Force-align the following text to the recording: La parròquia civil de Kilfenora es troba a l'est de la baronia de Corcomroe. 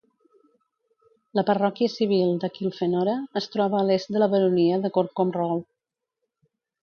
La 1.39 1.43
parròquia 1.49 1.91
civil 1.95 2.31
de 2.43 2.49
Kilfenora 2.55 3.13
es 3.43 3.49
troba 3.57 3.79
a 3.81 3.85
l'est 3.89 4.13
de 4.15 4.23
la 4.23 4.31
baronia 4.33 4.79
de 4.87 4.93
Corcomroe. 4.97 5.61